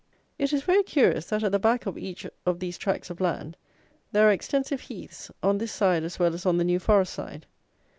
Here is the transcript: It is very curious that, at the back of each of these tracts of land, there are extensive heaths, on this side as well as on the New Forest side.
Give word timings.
It 0.39 0.51
is 0.51 0.63
very 0.63 0.81
curious 0.81 1.27
that, 1.27 1.43
at 1.43 1.51
the 1.51 1.59
back 1.59 1.85
of 1.85 1.95
each 1.95 2.25
of 2.43 2.57
these 2.59 2.79
tracts 2.79 3.11
of 3.11 3.21
land, 3.21 3.55
there 4.11 4.27
are 4.27 4.31
extensive 4.31 4.81
heaths, 4.87 5.29
on 5.43 5.59
this 5.59 5.71
side 5.71 6.03
as 6.03 6.17
well 6.17 6.33
as 6.33 6.43
on 6.43 6.57
the 6.57 6.63
New 6.63 6.79
Forest 6.79 7.13
side. 7.13 7.45